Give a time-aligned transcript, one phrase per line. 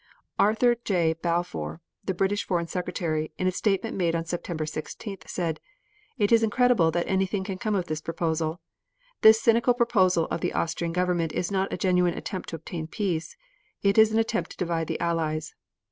[0.39, 1.13] Arthur J.
[1.13, 5.59] Balfour, the British Foreign Secretary, in a statement made September 16th said:
[6.17, 8.59] "It is incredible that anything can come of this proposal....
[9.21, 13.37] This cynical proposal of the Austrian Government is not a genuine attempt to obtain peace.
[13.83, 15.53] It is an attempt to divide the Allies."